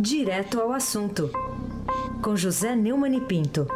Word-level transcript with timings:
Direto 0.00 0.58
ao 0.62 0.72
assunto, 0.72 1.30
com 2.24 2.34
José 2.34 2.74
Neumann 2.74 3.14
e 3.14 3.20
Pinto. 3.20 3.66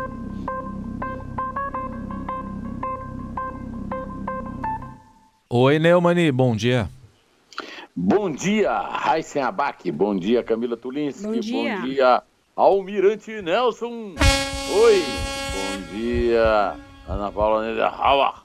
Oi, 5.51 5.79
Neumani, 5.79 6.33
bom 6.33 6.57
dia. 6.57 6.89
Bom 7.95 8.31
dia, 8.31 8.73
Raíssen 8.73 9.43
Abac. 9.43 9.93
Bom 9.93 10.17
dia, 10.17 10.43
Camila 10.43 10.79
Tulinski. 10.79 11.27
Bom 11.27 11.33
dia. 11.33 11.77
Bom 11.77 11.85
dia, 11.85 12.23
Almirante 12.57 13.43
Nelson. 13.43 14.15
Oi. 14.73 15.03
Bom 15.53 15.95
dia, 15.95 16.75
Ana 17.07 17.31
Paula 17.31 17.67
Niederhauer. 17.67 18.45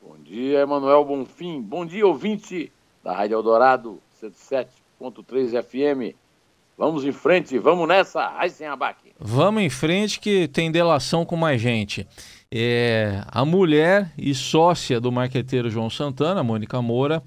Bom 0.00 0.14
dia, 0.22 0.60
Emanuel 0.60 1.04
Bonfim. 1.04 1.60
Bom 1.60 1.84
dia, 1.84 2.06
ouvinte 2.06 2.70
da 3.02 3.12
Rádio 3.12 3.34
Eldorado 3.34 3.98
107.3 4.22 5.60
FM. 5.60 6.19
Vamos 6.80 7.04
em 7.04 7.12
frente, 7.12 7.58
vamos 7.58 7.86
nessa, 7.86 8.22
Abac. 8.72 9.12
Vamos 9.18 9.62
em 9.62 9.68
frente 9.68 10.18
que 10.18 10.48
tem 10.48 10.72
delação 10.72 11.26
com 11.26 11.36
mais 11.36 11.60
gente. 11.60 12.08
É, 12.50 13.22
a 13.26 13.44
mulher 13.44 14.10
e 14.16 14.34
sócia 14.34 14.98
do 14.98 15.12
marqueteiro 15.12 15.68
João 15.68 15.90
Santana, 15.90 16.42
Mônica 16.42 16.80
Moura, 16.80 17.22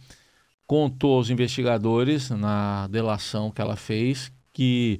contou 0.66 1.18
aos 1.18 1.30
investigadores 1.30 2.32
na 2.32 2.88
delação 2.88 3.52
que 3.52 3.62
ela 3.62 3.76
fez 3.76 4.32
que 4.52 5.00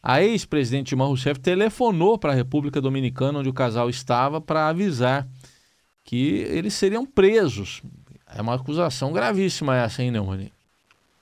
a 0.00 0.22
ex-presidente 0.22 0.90
Dilma 0.90 1.06
Rousseff 1.06 1.40
telefonou 1.40 2.16
para 2.16 2.30
a 2.30 2.36
República 2.36 2.80
Dominicana, 2.80 3.40
onde 3.40 3.48
o 3.48 3.52
casal 3.52 3.90
estava, 3.90 4.40
para 4.40 4.68
avisar 4.68 5.26
que 6.04 6.46
eles 6.50 6.74
seriam 6.74 7.04
presos. 7.04 7.82
É 8.32 8.40
uma 8.40 8.54
acusação 8.54 9.12
gravíssima 9.12 9.76
essa, 9.76 10.04
hein, 10.04 10.12
Neumani? 10.12 10.52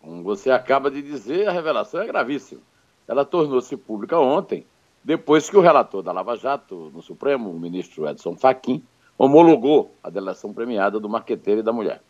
Como 0.07 0.23
você 0.23 0.53
acaba 0.53 0.89
de 0.89 1.03
dizer, 1.03 1.49
a 1.49 1.53
revelação 1.53 2.01
é 2.01 2.07
gravíssima. 2.07 2.61
Ela 3.09 3.25
tornou-se 3.25 3.77
pública 3.77 4.17
ontem, 4.17 4.65
depois 5.03 5.51
que 5.51 5.57
o 5.57 5.61
relator 5.61 6.01
da 6.01 6.13
Lava 6.13 6.37
Jato 6.37 6.93
no 6.95 7.03
Supremo, 7.03 7.51
o 7.51 7.59
ministro 7.59 8.09
Edson 8.09 8.37
Fachin, 8.37 8.85
homologou 9.19 9.97
a 10.05 10.09
delação 10.09 10.55
premiada 10.55 11.01
do 11.01 11.09
marqueteiro 11.09 11.59
e 11.59 11.65
da 11.65 11.73
mulher. 11.73 12.01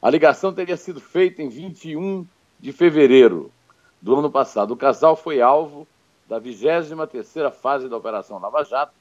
A 0.00 0.08
ligação 0.08 0.54
teria 0.54 0.78
sido 0.78 1.02
feita 1.02 1.42
em 1.42 1.50
21 1.50 2.26
de 2.58 2.72
fevereiro 2.72 3.52
do 4.00 4.16
ano 4.16 4.30
passado. 4.30 4.70
O 4.70 4.76
casal 4.76 5.14
foi 5.14 5.42
alvo 5.42 5.86
da 6.26 6.40
23ª 6.40 7.52
fase 7.52 7.90
da 7.90 7.96
Operação 7.98 8.38
Lava 8.38 8.64
Jato, 8.64 8.94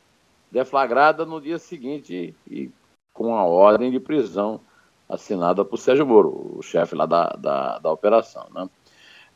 deflagrada 0.52 1.26
no 1.26 1.40
dia 1.40 1.58
seguinte 1.58 2.36
e 2.46 2.70
com 3.14 3.38
a 3.38 3.46
ordem 3.46 3.90
de 3.90 4.02
prisão 4.02 4.60
assinada 5.08 5.64
por 5.64 5.78
Sérgio 5.78 6.06
Moro, 6.06 6.56
o 6.58 6.62
chefe 6.62 6.96
lá 6.96 7.06
da, 7.06 7.30
da, 7.30 7.80
da 7.80 7.92
operação. 7.92 8.48
Né? 8.54 8.70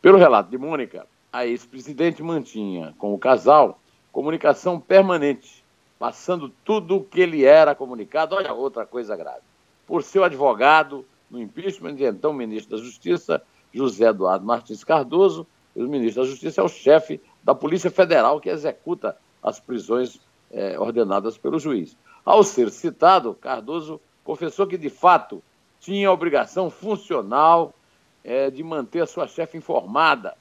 Pelo 0.01 0.17
relato 0.17 0.49
de 0.49 0.57
Mônica, 0.57 1.05
a 1.31 1.45
ex-presidente 1.45 2.23
mantinha 2.23 2.93
com 2.97 3.13
o 3.13 3.19
casal 3.19 3.79
comunicação 4.11 4.79
permanente, 4.79 5.63
passando 5.99 6.49
tudo 6.63 6.97
o 6.97 7.03
que 7.03 7.21
ele 7.21 7.45
era 7.45 7.75
comunicado. 7.75 8.35
Olha 8.35 8.53
outra 8.53 8.85
coisa 8.85 9.15
grave. 9.15 9.41
Por 9.85 10.01
seu 10.01 10.23
advogado 10.23 11.05
no 11.29 11.39
impeachment 11.39 11.95
de 11.95 12.05
então 12.05 12.33
ministro 12.33 12.75
da 12.75 12.83
Justiça, 12.83 13.41
José 13.71 14.07
Eduardo 14.07 14.45
Martins 14.45 14.83
Cardoso, 14.83 15.45
o 15.75 15.83
ministro 15.83 16.23
da 16.23 16.29
Justiça 16.29 16.61
é 16.61 16.63
o 16.63 16.69
chefe 16.69 17.21
da 17.43 17.53
Polícia 17.53 17.91
Federal 17.91 18.39
que 18.39 18.49
executa 18.49 19.15
as 19.43 19.59
prisões 19.59 20.19
eh, 20.51 20.79
ordenadas 20.79 21.37
pelo 21.37 21.59
juiz. 21.59 21.95
Ao 22.25 22.43
ser 22.43 22.71
citado, 22.71 23.35
Cardoso 23.35 24.01
confessou 24.23 24.65
que, 24.65 24.77
de 24.77 24.89
fato, 24.89 25.43
tinha 25.79 26.09
a 26.09 26.11
obrigação 26.11 26.69
funcional 26.69 27.73
eh, 28.23 28.49
de 28.49 28.63
manter 28.63 29.01
a 29.01 29.07
sua 29.07 29.27
chefe 29.27 29.57
informada 29.57 30.35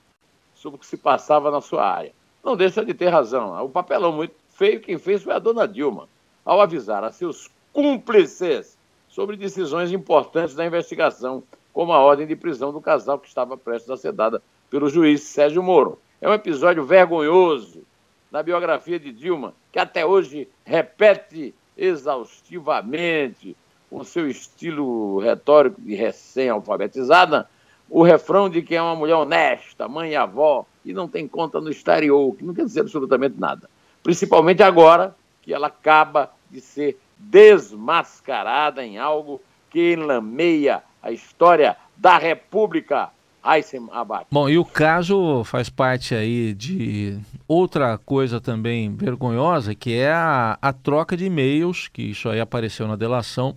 sobre 0.55 0.77
o 0.77 0.81
que 0.81 0.87
se 0.87 0.97
passava 0.97 1.51
na 1.51 1.61
sua 1.61 1.87
área. 1.87 2.13
Não 2.43 2.57
deixa 2.57 2.85
de 2.85 2.95
ter 2.95 3.09
razão. 3.09 3.65
O 3.65 3.69
papelão 3.69 4.13
muito 4.13 4.35
feio 4.51 4.81
quem 4.81 4.99
fez 4.99 5.23
foi 5.23 5.35
a 5.35 5.39
dona 5.39 5.69
Dilma, 5.69 6.09
ao 6.45 6.61
avisar 6.61 7.05
a 7.05 7.13
seus 7.13 7.51
cúmplices 7.73 8.77
sobre 9.09 9.37
decisões 9.37 9.93
importantes 9.93 10.55
da 10.55 10.65
investigação, 10.65 11.43
como 11.73 11.93
a 11.93 11.99
ordem 11.99 12.27
de 12.27 12.35
prisão 12.35 12.73
do 12.73 12.81
casal 12.81 13.19
que 13.19 13.29
estava 13.29 13.57
prestes 13.57 13.91
a 13.91 13.97
ser 13.97 14.13
dada 14.13 14.43
pelo 14.71 14.89
juiz 14.89 15.23
Sérgio 15.23 15.63
Moro. 15.63 15.99
É 16.21 16.29
um 16.29 16.33
episódio 16.33 16.85
vergonhoso 16.85 17.83
na 18.31 18.43
biografia 18.43 18.99
de 18.99 19.13
Dilma, 19.13 19.55
que 19.71 19.79
até 19.79 20.05
hoje 20.05 20.49
repete 20.65 21.55
exaustivamente, 21.77 23.57
com 23.91 24.03
seu 24.05 24.29
estilo 24.29 25.19
retórico 25.19 25.81
de 25.81 25.95
recém-alfabetizada, 25.95 27.49
o 27.89 28.03
refrão 28.03 28.51
de 28.51 28.63
que 28.63 28.75
é 28.75 28.83
uma 28.83 28.97
mulher 28.97 29.15
honesta, 29.15 29.89
mãe 29.89 30.11
e 30.11 30.17
avó, 30.17 30.67
e 30.85 30.93
não 30.93 31.09
tem 31.09 31.27
conta 31.27 31.61
no 31.61 31.71
exterior, 31.71 32.35
que 32.35 32.45
não 32.45 32.55
quer 32.55 32.65
dizer 32.65 32.81
absolutamente 32.81 33.39
nada. 33.39 33.69
Principalmente 34.03 34.63
agora 34.63 35.15
que 35.43 35.55
ela 35.55 35.69
acaba 35.69 36.31
de 36.51 36.61
ser 36.61 36.99
desmascarada 37.19 38.85
em 38.85 38.99
algo 38.99 39.41
que 39.71 39.93
enlameia 39.93 40.83
a 41.03 41.11
história 41.11 41.77
da 41.97 42.19
República. 42.19 43.11
Aysen 43.47 43.89
Abad. 43.93 44.27
Bom, 44.31 44.49
e 44.49 44.59
o 44.59 44.65
caso 44.65 45.45
faz 45.45 45.71
parte 45.71 46.15
aí 46.15 46.53
de 46.53 47.19
outra 47.47 47.97
coisa 47.97 48.41
também 48.41 48.95
vergonhosa, 48.95 49.75
que 49.75 49.95
é 49.95 50.11
a, 50.11 50.59
a 50.61 50.73
troca 50.73 51.17
de 51.17 51.27
e-mails, 51.27 51.89
que 51.89 52.03
isso 52.03 52.29
aí 52.29 52.41
apareceu 52.41 52.89
na 52.89 52.97
delação, 52.97 53.57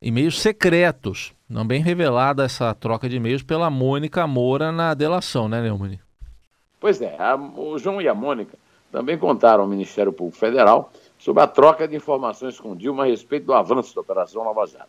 e-mails 0.00 0.40
secretos. 0.40 1.34
Não 1.48 1.66
bem 1.66 1.82
revelada 1.82 2.44
essa 2.44 2.74
troca 2.74 3.08
de 3.08 3.16
e-mails 3.16 3.42
pela 3.42 3.68
Mônica 3.68 4.26
Moura 4.26 4.72
na 4.72 4.94
delação, 4.94 5.48
né, 5.48 5.60
Neumann? 5.60 6.00
Pois 6.80 7.00
é, 7.00 7.14
a, 7.18 7.36
o 7.36 7.78
João 7.78 8.00
e 8.00 8.08
a 8.08 8.14
Mônica 8.14 8.56
também 8.90 9.18
contaram 9.18 9.64
ao 9.64 9.68
Ministério 9.68 10.12
Público 10.12 10.38
Federal 10.38 10.90
sobre 11.18 11.42
a 11.42 11.46
troca 11.46 11.86
de 11.86 11.94
informações 11.94 12.58
com 12.58 12.74
Dilma 12.74 13.04
a 13.04 13.06
respeito 13.06 13.46
do 13.46 13.54
avanço 13.54 13.94
da 13.94 14.00
Operação 14.00 14.42
Lava 14.42 14.66
Jato. 14.66 14.88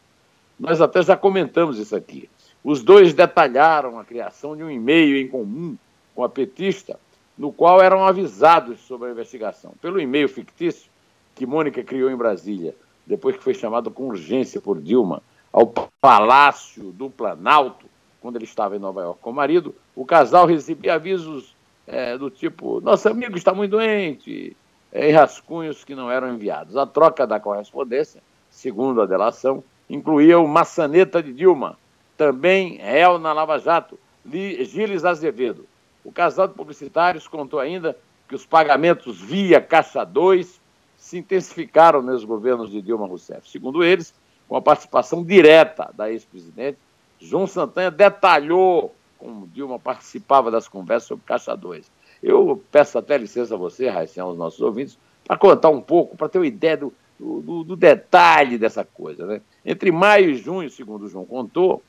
Nós 0.59 0.81
até 0.81 1.01
já 1.03 1.15
comentamos 1.15 1.77
isso 1.77 1.95
aqui. 1.95 2.29
Os 2.67 2.83
dois 2.83 3.13
detalharam 3.13 3.97
a 3.97 4.03
criação 4.03 4.53
de 4.53 4.61
um 4.61 4.69
e-mail 4.69 5.15
em 5.15 5.25
comum 5.25 5.77
com 6.13 6.21
a 6.21 6.27
petista, 6.27 6.99
no 7.37 7.49
qual 7.49 7.81
eram 7.81 8.03
avisados 8.03 8.81
sobre 8.81 9.07
a 9.07 9.11
investigação. 9.13 9.71
Pelo 9.81 10.01
e-mail 10.01 10.27
fictício 10.27 10.91
que 11.33 11.45
Mônica 11.45 11.81
criou 11.81 12.11
em 12.11 12.15
Brasília, 12.17 12.75
depois 13.05 13.37
que 13.37 13.43
foi 13.45 13.53
chamado 13.53 13.89
com 13.89 14.09
urgência 14.09 14.59
por 14.59 14.81
Dilma 14.81 15.23
ao 15.49 15.71
Palácio 16.01 16.91
do 16.91 17.09
Planalto, 17.09 17.85
quando 18.19 18.35
ele 18.35 18.43
estava 18.43 18.75
em 18.75 18.79
Nova 18.79 18.99
York 18.99 19.21
com 19.21 19.29
o 19.29 19.33
marido, 19.33 19.73
o 19.95 20.05
casal 20.05 20.45
recebia 20.45 20.95
avisos 20.95 21.55
é, 21.87 22.17
do 22.17 22.29
tipo: 22.29 22.81
nosso 22.81 23.07
amigo 23.07 23.37
está 23.37 23.53
muito 23.53 23.71
doente, 23.71 24.57
é, 24.91 25.09
em 25.09 25.13
rascunhos 25.13 25.85
que 25.85 25.95
não 25.95 26.11
eram 26.11 26.33
enviados. 26.33 26.75
A 26.75 26.85
troca 26.85 27.25
da 27.25 27.39
correspondência, 27.39 28.21
segundo 28.49 29.01
a 29.01 29.05
delação, 29.05 29.63
incluía 29.89 30.37
o 30.37 30.45
maçaneta 30.45 31.23
de 31.23 31.31
Dilma, 31.31 31.77
também 32.17 32.77
réu 32.77 33.19
na 33.19 33.31
Lava 33.31 33.59
Jato, 33.59 33.97
Gilles 34.25 35.05
Azevedo. 35.05 35.65
O 36.03 36.11
casal 36.11 36.47
de 36.47 36.55
publicitários 36.55 37.27
contou 37.27 37.59
ainda 37.59 37.97
que 38.27 38.35
os 38.35 38.45
pagamentos 38.45 39.21
via 39.21 39.61
Caixa 39.61 40.03
2 40.03 40.59
se 40.97 41.17
intensificaram 41.17 42.01
nos 42.01 42.23
governos 42.23 42.71
de 42.71 42.81
Dilma 42.81 43.07
Rousseff. 43.07 43.49
Segundo 43.49 43.83
eles, 43.83 44.13
com 44.47 44.55
a 44.55 44.61
participação 44.61 45.23
direta 45.23 45.91
da 45.93 46.11
ex-presidente, 46.11 46.77
João 47.19 47.47
Santana 47.47 47.91
detalhou 47.91 48.93
como 49.17 49.47
Dilma 49.47 49.79
participava 49.79 50.51
das 50.51 50.67
conversas 50.67 51.07
sobre 51.07 51.25
Caixa 51.25 51.55
2. 51.55 51.89
Eu 52.21 52.61
peço 52.71 52.97
até 52.97 53.17
licença 53.17 53.55
a 53.55 53.57
você, 53.57 53.89
Raíssa, 53.89 54.21
aos 54.21 54.37
nossos 54.37 54.61
ouvintes, 54.61 54.97
para 55.25 55.37
contar 55.37 55.69
um 55.69 55.81
pouco, 55.81 56.15
para 56.15 56.29
ter 56.29 56.39
uma 56.39 56.47
ideia 56.47 56.77
do, 56.77 56.93
do, 57.19 57.63
do, 57.63 57.75
detalhe 57.75 58.57
dessa 58.57 58.85
coisa. 58.85 59.25
Né? 59.25 59.41
Entre 59.65 59.91
maio 59.91 60.29
e 60.29 60.35
junho, 60.35 60.69
segundo 60.69 61.05
o 61.05 61.09
João 61.09 61.25
contou, 61.25 61.81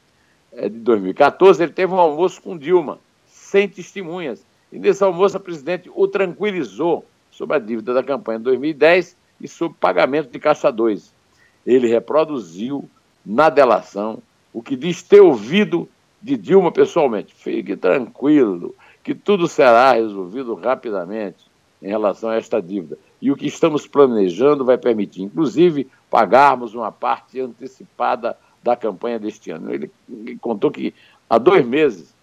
de 0.53 0.79
2014, 0.79 1.63
ele 1.63 1.73
teve 1.73 1.93
um 1.93 1.99
almoço 1.99 2.41
com 2.43 2.57
Dilma, 2.57 2.99
sem 3.27 3.69
testemunhas. 3.69 4.45
E 4.73 4.79
nesse 4.79 5.03
almoço, 5.03 5.37
a 5.37 5.41
presidente 5.41 5.91
o 5.95 6.07
tranquilizou 6.09 7.05
sobre 7.31 7.57
a 7.57 7.59
dívida 7.59 7.95
da 7.95 8.03
campanha 8.03 8.39
de 8.39 8.45
2010 8.45 9.17
e 9.41 9.49
sobre 9.49 9.77
o 9.77 9.81
pagamento 9.81 10.31
de 10.31 10.39
Caixa 10.39 10.71
2. 10.71 11.13
Ele 11.67 11.89
reproduziu 11.89 12.89
na 13.25 13.49
delação 13.49 14.23
o 14.53 14.63
que 14.63 14.75
diz 14.75 15.03
ter 15.03 15.21
ouvido 15.21 15.89
de 16.21 16.37
Dilma 16.37 16.73
pessoalmente. 16.73 17.35
Fique 17.35 17.77
tranquilo, 17.77 18.75
que 19.03 19.15
tudo 19.15 19.47
será 19.47 19.93
resolvido 19.93 20.55
rapidamente 20.55 21.47
em 21.81 21.89
relação 21.89 22.31
a 22.31 22.37
esta 22.37 22.61
dívida. 22.61 22.99
E 23.21 23.31
o 23.31 23.37
que 23.37 23.47
estamos 23.47 23.87
planejando 23.87 24.65
vai 24.65 24.77
permitir, 24.77 25.23
inclusive, 25.23 25.89
pagarmos 26.11 26.75
uma 26.75 26.91
parte 26.91 27.41
antecipada 27.41 28.37
da 28.69 28.77
campanha 28.77 29.19
deste 29.19 29.51
ano. 29.51 29.73
Ele, 29.73 29.91
contou 30.43 30.71
que 30.71 30.95
há 31.29 31.39
dois 31.39 31.65
meses 31.65 32.15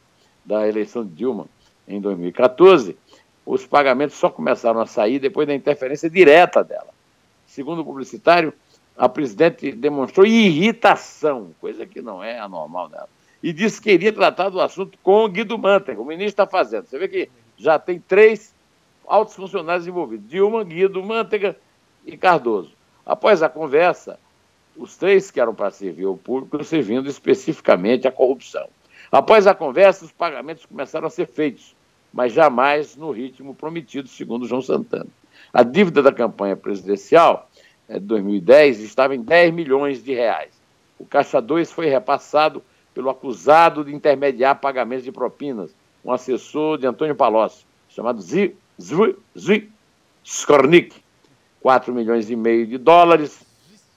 da 0.45 0.67
eleição 0.67 1.03
de 1.03 1.09
Dilma, 1.15 1.47
em 1.87 1.99
2014, 1.99 2.95
os 3.43 3.65
pagamentos 3.65 4.15
só 4.15 4.29
começaram 4.29 4.79
a 4.79 4.85
sair 4.85 5.17
depois 5.17 5.47
da 5.47 5.55
interferência 5.55 6.07
direta 6.07 6.63
dela. 6.63 6.93
Segundo 7.47 7.81
o 7.81 7.85
publicitário, 7.85 8.53
a 8.95 9.09
presidente 9.09 9.71
demonstrou 9.71 10.25
irritação, 10.25 11.49
coisa 11.59 11.83
que 11.85 11.99
não 11.99 12.23
é 12.23 12.39
anormal 12.39 12.89
dela, 12.89 13.09
e 13.41 13.51
disse 13.51 13.81
que 13.81 13.89
queria 13.89 14.13
tratar 14.13 14.49
do 14.49 14.61
assunto 14.61 14.97
com 15.01 15.25
o 15.25 15.29
Guido 15.29 15.57
Mantega, 15.57 15.99
o 15.99 16.05
ministro 16.05 16.43
está 16.43 16.47
fazendo. 16.47 16.85
Você 16.85 16.99
vê 16.99 17.07
que 17.07 17.29
já 17.57 17.79
tem 17.79 17.99
três 17.99 18.53
altos 19.07 19.35
funcionários 19.35 19.87
envolvidos: 19.87 20.29
Dilma, 20.29 20.63
Guido, 20.63 21.03
Manteiga 21.03 21.57
e 22.05 22.15
Cardoso. 22.15 22.71
Após 23.05 23.41
a 23.43 23.49
conversa, 23.49 24.19
os 24.77 24.97
três 24.97 25.31
que 25.31 25.39
eram 25.39 25.53
para 25.53 25.71
servir 25.71 26.05
ao 26.05 26.17
público 26.17 26.63
servindo 26.63 27.09
especificamente 27.09 28.07
à 28.07 28.11
corrupção. 28.11 28.67
Após 29.11 29.47
a 29.47 29.55
conversa, 29.55 30.05
os 30.05 30.11
pagamentos 30.11 30.65
começaram 30.65 31.07
a 31.07 31.09
ser 31.09 31.27
feitos, 31.27 31.75
mas 32.13 32.33
jamais 32.33 32.95
no 32.95 33.11
ritmo 33.11 33.53
prometido, 33.53 34.07
segundo 34.07 34.47
João 34.47 34.61
Santana. 34.61 35.07
A 35.53 35.63
dívida 35.63 36.01
da 36.01 36.11
campanha 36.11 36.55
presidencial 36.55 37.49
de 37.87 37.99
2010 37.99 38.79
estava 38.81 39.15
em 39.15 39.21
10 39.21 39.53
milhões 39.53 40.03
de 40.03 40.13
reais. 40.13 40.51
O 40.99 41.05
Caixa 41.05 41.41
2 41.41 41.71
foi 41.71 41.87
repassado 41.87 42.63
pelo 42.93 43.09
acusado 43.09 43.83
de 43.83 43.93
intermediar 43.93 44.59
pagamentos 44.59 45.03
de 45.03 45.11
propinas, 45.11 45.71
um 46.03 46.11
assessor 46.11 46.77
de 46.77 46.87
Antônio 46.87 47.15
Palocci, 47.15 47.65
chamado 47.89 48.21
Zwi 48.21 48.55
Skornik, 50.23 50.95
4 51.61 51.93
milhões 51.93 52.29
e 52.29 52.35
meio 52.35 52.65
de 52.65 52.77
dólares 52.77 53.44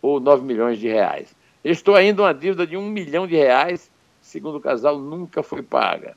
ou 0.00 0.20
9 0.20 0.44
milhões 0.44 0.78
de 0.78 0.88
reais. 0.88 1.34
Estou 1.64 1.94
ainda 1.94 2.22
uma 2.22 2.34
dívida 2.34 2.66
de 2.66 2.76
1 2.76 2.82
milhão 2.88 3.26
de 3.26 3.36
reais, 3.36 3.90
segundo 4.22 4.58
o 4.58 4.60
casal, 4.60 4.98
nunca 4.98 5.42
foi 5.42 5.62
paga. 5.62 6.16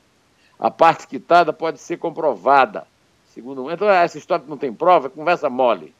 A 0.58 0.70
parte 0.70 1.06
quitada 1.06 1.52
pode 1.52 1.80
ser 1.80 1.98
comprovada. 1.98 2.86
Segundo, 3.34 3.70
então, 3.70 3.88
essa 3.88 4.18
história 4.18 4.44
que 4.44 4.50
não 4.50 4.58
tem 4.58 4.72
prova, 4.72 5.06
é 5.06 5.10
conversa 5.10 5.50
mole. 5.50 5.94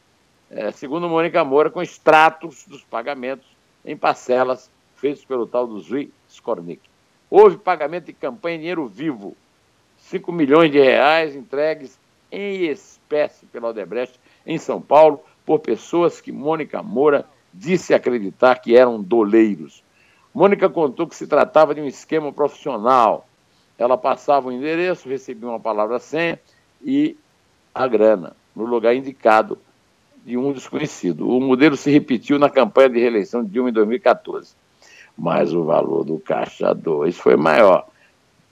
É, 0.50 0.70
segundo 0.70 1.08
Mônica 1.08 1.42
Moura, 1.42 1.70
com 1.70 1.82
extratos 1.82 2.64
dos 2.66 2.84
pagamentos 2.84 3.46
em 3.84 3.96
parcelas 3.96 4.70
feitos 4.96 5.24
pelo 5.24 5.46
tal 5.46 5.66
do 5.66 5.80
Zui 5.80 6.12
Skornik. 6.28 6.82
Houve 7.30 7.56
pagamento 7.56 8.06
de 8.06 8.12
campanha 8.12 8.56
em 8.56 8.58
dinheiro 8.60 8.86
vivo, 8.86 9.34
5 9.98 10.30
milhões 10.30 10.70
de 10.70 10.78
reais 10.78 11.34
entregues 11.34 11.98
em 12.30 12.66
espécie 12.66 13.46
pela 13.46 13.68
Odebrecht 13.68 14.20
em 14.46 14.58
São 14.58 14.80
Paulo 14.80 15.22
por 15.44 15.60
pessoas 15.60 16.20
que 16.20 16.30
Mônica 16.30 16.82
Moura 16.82 17.26
disse 17.52 17.92
acreditar 17.92 18.56
que 18.56 18.76
eram 18.76 19.02
doleiros. 19.02 19.82
Mônica 20.34 20.68
contou 20.68 21.06
que 21.06 21.16
se 21.16 21.26
tratava 21.26 21.74
de 21.74 21.80
um 21.80 21.86
esquema 21.86 22.32
profissional. 22.32 23.26
Ela 23.78 23.98
passava 23.98 24.48
o 24.48 24.52
endereço, 24.52 25.08
recebia 25.08 25.48
uma 25.48 25.60
palavra 25.60 25.98
senha 25.98 26.40
e 26.82 27.16
a 27.74 27.86
grana, 27.86 28.34
no 28.54 28.64
lugar 28.64 28.94
indicado 28.94 29.58
de 30.24 30.36
um 30.36 30.52
desconhecido. 30.52 31.28
O 31.28 31.40
modelo 31.40 31.76
se 31.76 31.90
repetiu 31.90 32.38
na 32.38 32.48
campanha 32.48 32.90
de 32.90 33.00
reeleição 33.00 33.44
de 33.44 33.50
Dilma 33.50 33.70
em 33.70 33.72
2014. 33.72 34.54
Mas 35.16 35.52
o 35.52 35.64
valor 35.64 36.04
do 36.04 36.18
Caixa 36.18 36.74
2 36.74 37.18
foi 37.18 37.36
maior. 37.36 37.86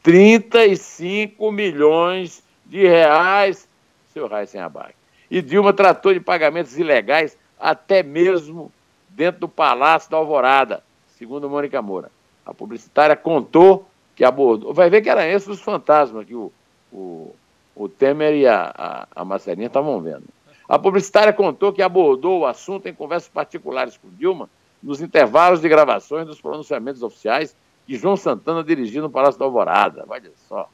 35 0.03 1.51
milhões 1.53 2.43
de 2.67 2.87
reais, 2.87 3.69
seu 4.13 4.27
Raíssen 4.27 4.61
Abac. 4.61 4.95
E 5.31 5.41
Dilma 5.41 5.73
tratou 5.73 6.13
de 6.13 6.21
pagamentos 6.21 6.79
ilegais 6.79 7.37
até 7.59 8.03
mesmo 8.03 8.73
dentro 9.11 9.41
do 9.41 9.49
Palácio 9.49 10.11
da 10.11 10.17
Alvorada, 10.17 10.83
segundo 11.17 11.49
Mônica 11.49 11.81
Moura. 11.83 12.11
A 12.45 12.55
publicitária 12.55 13.15
contou 13.15 13.87
que 14.17 14.25
abordou. 14.25 14.73
Vai 14.73 14.91
ver 14.91 15.03
que 15.03 15.09
eram 15.09 15.23
esses 15.23 15.49
os 15.49 15.61
fantasmas 15.61 16.27
que 16.27 16.35
o, 16.35 16.53
o, 16.93 17.35
o 17.75 17.89
Temer 17.89 18.35
e 18.35 18.47
a, 18.47 18.73
a, 18.77 19.07
a 19.15 19.25
Marcelinha 19.25 19.67
estavam 19.67 20.01
vendo. 20.01 20.25
A 20.69 20.79
publicitária 20.79 21.33
contou 21.33 21.73
que 21.73 21.83
abordou 21.83 22.41
o 22.41 22.47
assunto 22.47 22.87
em 22.87 22.95
conversas 22.95 23.29
particulares 23.29 23.97
com 23.97 24.09
Dilma 24.11 24.49
nos 24.83 25.01
intervalos 25.01 25.61
de 25.61 25.69
gravações 25.69 26.27
dos 26.27 26.41
pronunciamentos 26.41 27.03
oficiais 27.03 27.57
que 27.87 27.97
João 27.97 28.17
Santana 28.17 28.63
dirigiu 28.63 29.03
no 29.03 29.11
Palácio 29.11 29.39
da 29.39 29.45
Alvorada. 29.47 30.05
Olha 30.09 30.31
só. 30.49 30.69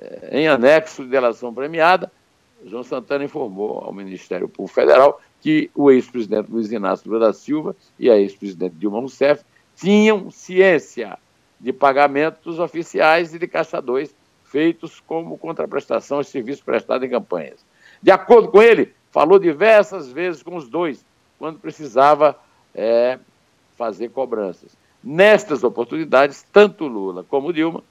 É, 0.00 0.40
em 0.40 0.48
anexo 0.48 1.04
de 1.04 1.10
delação 1.10 1.52
premiada, 1.52 2.10
João 2.64 2.82
Santana 2.82 3.24
informou 3.24 3.78
ao 3.78 3.92
Ministério 3.92 4.48
Público 4.48 4.74
Federal 4.74 5.20
que 5.40 5.70
o 5.74 5.90
ex-presidente 5.90 6.50
Luiz 6.50 6.70
Inácio 6.70 7.10
Lula 7.10 7.26
da 7.26 7.32
Silva 7.32 7.74
e 7.98 8.10
a 8.10 8.16
ex-presidente 8.16 8.76
Dilma 8.76 9.00
Rousseff 9.00 9.44
tinham 9.76 10.30
ciência 10.30 11.18
de 11.58 11.72
pagamentos 11.72 12.58
oficiais 12.58 13.34
e 13.34 13.38
de 13.38 13.46
caixa 13.46 13.80
2 13.80 14.14
feitos 14.44 15.00
como 15.00 15.38
contraprestação 15.38 16.18
aos 16.18 16.28
serviços 16.28 16.62
prestados 16.62 17.06
em 17.06 17.10
campanhas. 17.10 17.64
De 18.02 18.10
acordo 18.10 18.48
com 18.48 18.60
ele, 18.60 18.92
falou 19.10 19.38
diversas 19.38 20.10
vezes 20.12 20.42
com 20.42 20.56
os 20.56 20.68
dois, 20.68 21.04
quando 21.38 21.58
precisava 21.58 22.38
é, 22.74 23.18
fazer 23.76 24.10
cobranças. 24.10 24.76
Nestas 25.02 25.64
oportunidades, 25.64 26.44
tanto 26.52 26.86
Lula 26.86 27.24
como 27.24 27.52
Dilma 27.52 27.82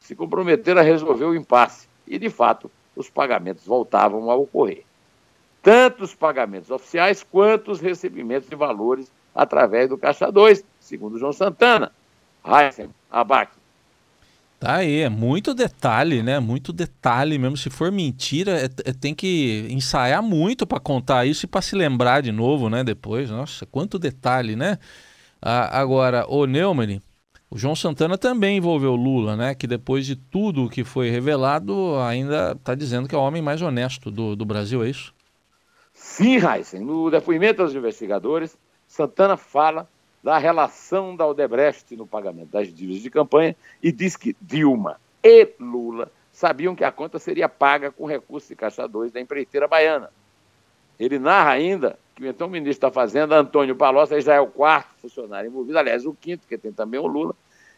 se 0.00 0.16
comprometeram 0.16 0.80
a 0.80 0.84
resolver 0.84 1.24
o 1.24 1.34
impasse 1.34 1.88
e, 2.06 2.18
de 2.18 2.28
fato, 2.28 2.70
os 3.00 3.10
pagamentos 3.10 3.66
voltavam 3.66 4.30
a 4.30 4.34
ocorrer 4.34 4.84
tanto 5.62 6.04
os 6.04 6.14
pagamentos 6.14 6.70
oficiais 6.70 7.22
quanto 7.22 7.70
os 7.70 7.80
recebimentos 7.80 8.48
de 8.48 8.56
valores 8.56 9.10
através 9.34 9.88
do 9.88 9.98
Caixa 9.98 10.30
2, 10.30 10.64
segundo 10.78 11.18
João 11.18 11.32
Santana. 11.32 11.92
Heisen, 12.44 12.90
Abac. 13.10 13.52
Tá 14.58 14.76
aí, 14.76 15.00
é 15.00 15.08
muito 15.08 15.54
detalhe, 15.54 16.22
né? 16.22 16.38
Muito 16.38 16.72
detalhe 16.72 17.38
mesmo. 17.38 17.56
Se 17.56 17.70
for 17.70 17.90
mentira, 17.90 18.58
é, 18.60 18.64
é, 18.64 18.92
tem 18.92 19.14
que 19.14 19.66
ensaiar 19.70 20.22
muito 20.22 20.66
para 20.66 20.78
contar 20.78 21.24
isso 21.24 21.46
e 21.46 21.48
para 21.48 21.62
se 21.62 21.74
lembrar 21.74 22.20
de 22.20 22.30
novo, 22.30 22.68
né? 22.68 22.84
Depois, 22.84 23.30
nossa, 23.30 23.64
quanto 23.64 23.98
detalhe, 23.98 24.56
né? 24.56 24.78
Ah, 25.40 25.80
agora, 25.80 26.26
o 26.28 26.44
Neumann, 26.44 27.00
o 27.50 27.58
João 27.58 27.74
Santana 27.74 28.16
também 28.16 28.58
envolveu 28.58 28.94
Lula, 28.94 29.36
né? 29.36 29.54
Que 29.56 29.66
depois 29.66 30.06
de 30.06 30.14
tudo 30.14 30.70
que 30.70 30.84
foi 30.84 31.10
revelado, 31.10 31.96
ainda 31.98 32.52
está 32.52 32.76
dizendo 32.76 33.08
que 33.08 33.14
é 33.14 33.18
o 33.18 33.22
homem 33.22 33.42
mais 33.42 33.60
honesto 33.60 34.08
do, 34.08 34.36
do 34.36 34.44
Brasil, 34.44 34.84
é 34.84 34.88
isso? 34.88 35.12
Sim, 35.92 36.36
Heisen. 36.36 36.80
No 36.80 37.10
depoimento 37.10 37.64
dos 37.64 37.74
investigadores, 37.74 38.56
Santana 38.86 39.36
fala 39.36 39.88
da 40.22 40.38
relação 40.38 41.16
da 41.16 41.26
Odebrecht 41.26 41.96
no 41.96 42.06
pagamento 42.06 42.50
das 42.50 42.72
dívidas 42.72 43.02
de 43.02 43.10
campanha 43.10 43.56
e 43.82 43.90
diz 43.90 44.16
que 44.16 44.36
Dilma 44.40 45.00
e 45.22 45.48
Lula 45.58 46.10
sabiam 46.32 46.76
que 46.76 46.84
a 46.84 46.92
conta 46.92 47.18
seria 47.18 47.48
paga 47.48 47.90
com 47.90 48.06
recursos 48.06 48.48
de 48.48 48.54
Caixa 48.54 48.86
2 48.86 49.12
da 49.12 49.20
empreiteira 49.20 49.66
baiana. 49.66 50.10
Ele 50.98 51.18
narra 51.18 51.50
ainda 51.50 51.98
que 52.20 52.26
o 52.26 52.28
então 52.28 52.48
ministro 52.48 52.86
da 52.86 52.92
Fazenda, 52.92 53.38
Antônio 53.38 53.74
Palocci, 53.74 54.20
já 54.20 54.34
é 54.34 54.40
o 54.40 54.46
quarto 54.46 54.94
funcionário 55.00 55.48
envolvido, 55.48 55.78
aliás, 55.78 56.04
o 56.04 56.12
quinto, 56.12 56.46
que 56.46 56.58
tem 56.58 56.70
também 56.70 57.00
o 57.00 57.06
Lula, 57.06 57.34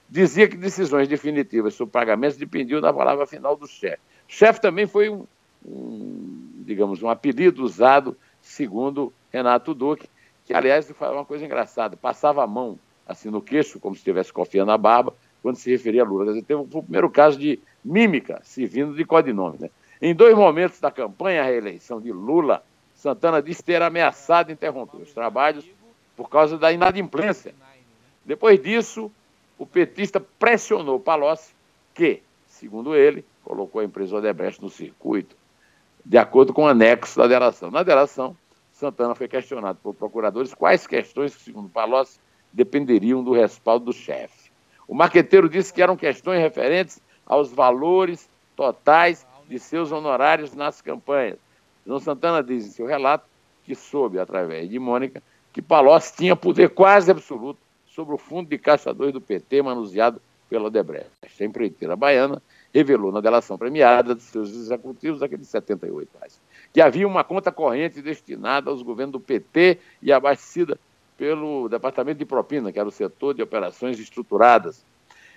dizia 0.08 0.48
que 0.48 0.56
decisões 0.56 1.06
definitivas 1.06 1.74
sobre 1.74 1.92
pagamentos 1.92 2.36
dependiam 2.36 2.80
da 2.80 2.92
palavra 2.92 3.24
final 3.24 3.56
do 3.56 3.68
chefe. 3.68 4.00
O 4.28 4.32
chefe 4.32 4.60
também 4.60 4.84
foi 4.84 5.08
um, 5.08 5.24
um 5.64 6.50
digamos, 6.66 7.04
um 7.04 7.08
apelido 7.08 7.62
usado, 7.62 8.16
segundo 8.40 9.12
Renato 9.32 9.72
Duque, 9.74 10.08
que, 10.44 10.52
aliás, 10.52 10.90
foi 10.90 11.08
uma 11.08 11.24
coisa 11.24 11.44
engraçada, 11.44 11.96
passava 11.96 12.42
a 12.42 12.46
mão 12.46 12.76
assim 13.06 13.30
no 13.30 13.40
queixo, 13.40 13.78
como 13.78 13.94
se 13.94 14.00
estivesse 14.00 14.32
confiando 14.32 14.72
a 14.72 14.78
barba, 14.78 15.14
quando 15.40 15.54
se 15.54 15.70
referia 15.70 16.02
a 16.02 16.04
Lula. 16.04 16.24
Quer 16.24 16.30
dizer, 16.32 16.46
teve 16.46 16.60
o 16.60 16.82
primeiro 16.82 17.08
caso 17.08 17.38
de 17.38 17.60
mímica, 17.84 18.40
se 18.42 18.66
vindo 18.66 18.92
de 18.94 19.04
codinome. 19.04 19.58
Né? 19.60 19.70
Em 20.00 20.12
dois 20.12 20.34
momentos 20.34 20.80
da 20.80 20.90
campanha 20.90 21.42
à 21.42 21.44
reeleição 21.44 22.00
de 22.00 22.10
Lula, 22.10 22.64
Santana 23.02 23.42
disse 23.42 23.64
ter 23.64 23.82
ameaçado 23.82 24.52
interromper 24.52 24.98
os 24.98 25.12
trabalhos 25.12 25.68
por 26.16 26.30
causa 26.30 26.56
da 26.56 26.70
inadimplência. 26.70 27.52
Depois 28.24 28.62
disso, 28.62 29.10
o 29.58 29.66
petista 29.66 30.20
pressionou 30.20 31.00
Palocci, 31.00 31.52
que, 31.92 32.22
segundo 32.46 32.94
ele, 32.94 33.24
colocou 33.42 33.80
a 33.80 33.84
empresa 33.84 34.14
Odebrecht 34.14 34.62
no 34.62 34.70
circuito 34.70 35.34
de 36.06 36.16
acordo 36.16 36.52
com 36.52 36.62
o 36.62 36.68
anexo 36.68 37.18
da 37.18 37.26
delação. 37.26 37.72
Na 37.72 37.82
delação, 37.82 38.36
Santana 38.72 39.16
foi 39.16 39.26
questionado 39.26 39.80
por 39.82 39.94
procuradores 39.94 40.54
quais 40.54 40.86
questões, 40.86 41.32
segundo 41.32 41.68
Palocci, 41.68 42.20
dependeriam 42.52 43.20
do 43.24 43.32
respaldo 43.32 43.86
do 43.86 43.92
chefe. 43.92 44.52
O 44.86 44.94
marqueteiro 44.94 45.48
disse 45.48 45.74
que 45.74 45.82
eram 45.82 45.96
questões 45.96 46.38
referentes 46.40 47.02
aos 47.26 47.50
valores 47.52 48.30
totais 48.54 49.26
de 49.48 49.58
seus 49.58 49.90
honorários 49.90 50.54
nas 50.54 50.80
campanhas. 50.80 51.38
João 51.86 52.00
Santana 52.00 52.42
diz 52.42 52.66
em 52.66 52.70
seu 52.70 52.86
relato 52.86 53.26
que 53.64 53.74
soube, 53.74 54.18
através 54.18 54.68
de 54.68 54.78
Mônica, 54.78 55.22
que 55.52 55.60
Palocci 55.60 56.16
tinha 56.16 56.34
poder 56.34 56.70
quase 56.70 57.10
absoluto 57.10 57.58
sobre 57.86 58.14
o 58.14 58.18
fundo 58.18 58.48
de 58.48 58.58
caixa 58.58 58.92
2 58.92 59.12
do 59.12 59.20
PT 59.20 59.62
manuseado 59.62 60.20
pela 60.48 60.66
Odebrecht. 60.66 61.10
A 61.40 61.44
empreiteira 61.44 61.96
baiana 61.96 62.42
revelou 62.72 63.12
na 63.12 63.20
delação 63.20 63.58
premiada 63.58 64.14
dos 64.14 64.24
seus 64.24 64.50
executivos, 64.50 65.22
aqueles 65.22 65.48
78 65.48 66.08
reais, 66.18 66.40
que 66.72 66.80
havia 66.80 67.06
uma 67.06 67.22
conta 67.22 67.52
corrente 67.52 68.00
destinada 68.00 68.70
aos 68.70 68.82
governos 68.82 69.12
do 69.12 69.20
PT 69.20 69.78
e 70.00 70.12
abastecida 70.12 70.78
pelo 71.16 71.68
Departamento 71.68 72.18
de 72.18 72.24
Propina, 72.24 72.72
que 72.72 72.78
era 72.78 72.88
o 72.88 72.92
setor 72.92 73.34
de 73.34 73.42
operações 73.42 73.98
estruturadas. 73.98 74.84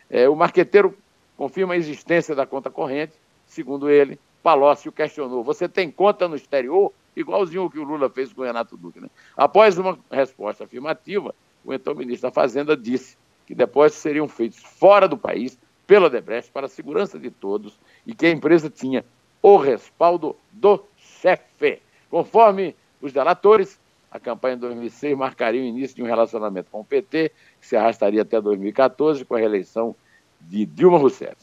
É, 0.10 0.28
o 0.30 0.36
marqueteiro 0.36 0.98
confirma 1.38 1.74
a 1.74 1.78
existência 1.78 2.34
da 2.34 2.46
conta 2.46 2.70
corrente, 2.70 3.14
segundo 3.56 3.90
ele, 3.90 4.20
Palocci 4.44 4.90
o 4.90 4.92
questionou, 4.92 5.44
você 5.44 5.68
tem 5.68 5.90
conta 5.90 6.28
no 6.28 6.36
exterior? 6.36 6.92
Igualzinho 7.16 7.66
o 7.66 7.70
que 7.70 7.80
o 7.80 7.84
Lula 7.84 8.10
fez 8.10 8.34
com 8.34 8.42
o 8.42 8.44
Renato 8.44 8.76
Duque. 8.76 9.00
Né? 9.00 9.10
Após 9.36 9.78
uma 9.78 9.98
resposta 10.12 10.66
afirmativa, 10.66 11.34
o 11.64 11.74
então 11.74 11.96
ministro 11.96 12.30
da 12.30 12.34
Fazenda 12.34 12.76
disse 12.76 13.18
que 13.48 13.56
depósitos 13.56 14.02
seriam 14.02 14.28
feitos 14.28 14.60
fora 14.60 15.08
do 15.08 15.18
país 15.18 15.58
pela 15.88 16.08
Odebrecht 16.08 16.52
para 16.52 16.66
a 16.66 16.70
segurança 16.70 17.18
de 17.18 17.32
todos 17.32 17.80
e 18.06 18.14
que 18.14 18.26
a 18.26 18.32
empresa 18.32 18.70
tinha 18.70 19.06
o 19.42 19.56
respaldo 19.56 20.36
do 20.52 20.84
chefe. 20.98 21.82
Conforme 22.10 22.76
os 23.02 23.14
delatores, 23.14 23.80
a 24.12 24.20
campanha 24.20 24.56
de 24.56 24.62
2006 24.62 25.18
marcaria 25.18 25.62
o 25.62 25.66
início 25.66 25.96
de 25.96 26.04
um 26.04 26.08
relacionamento 26.08 26.70
com 26.72 26.82
o 26.82 26.86
PT, 26.86 27.32
que 27.62 27.68
se 27.68 27.76
arrastaria 27.76 28.24
até 28.24 28.42
2014, 28.42 29.24
com 29.24 29.36
a 29.36 29.40
reeleição 29.40 29.96
de 30.42 30.66
Dilma 30.66 30.98
Rousseff. 30.98 31.36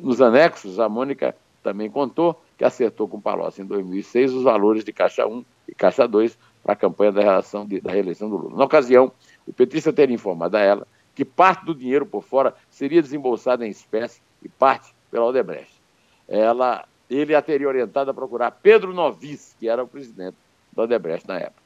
Nos 0.00 0.20
anexos, 0.20 0.80
a 0.80 0.88
Mônica 0.88 1.36
também 1.64 1.90
contou 1.90 2.40
que 2.58 2.64
acertou 2.64 3.08
com 3.08 3.16
o 3.16 3.20
Palocci 3.20 3.62
em 3.62 3.64
2006 3.64 4.34
os 4.34 4.42
valores 4.44 4.84
de 4.84 4.92
Caixa 4.92 5.26
1 5.26 5.44
e 5.66 5.74
Caixa 5.74 6.06
2 6.06 6.38
para 6.62 6.74
a 6.74 6.76
campanha 6.76 7.10
da, 7.10 7.22
relação 7.22 7.66
de, 7.66 7.80
da 7.80 7.90
reeleição 7.90 8.28
do 8.28 8.36
Lula. 8.36 8.58
Na 8.58 8.64
ocasião, 8.64 9.10
o 9.46 9.52
petista 9.52 9.92
teria 9.92 10.14
informado 10.14 10.56
a 10.58 10.60
ela 10.60 10.86
que 11.14 11.24
parte 11.24 11.64
do 11.64 11.74
dinheiro 11.74 12.04
por 12.04 12.22
fora 12.22 12.54
seria 12.70 13.00
desembolsado 13.00 13.64
em 13.64 13.70
espécie 13.70 14.20
e 14.42 14.48
parte 14.48 14.94
pela 15.10 15.24
Odebrecht. 15.24 15.80
Ela, 16.28 16.84
ele 17.08 17.34
a 17.34 17.40
teria 17.40 17.68
orientado 17.68 18.10
a 18.10 18.14
procurar 18.14 18.50
Pedro 18.50 18.92
Novis, 18.92 19.56
que 19.58 19.68
era 19.68 19.82
o 19.82 19.88
presidente 19.88 20.36
da 20.72 20.82
Odebrecht 20.82 21.26
na 21.26 21.38
época. 21.38 21.62